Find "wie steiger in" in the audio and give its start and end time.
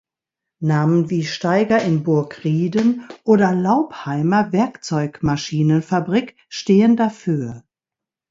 1.11-2.01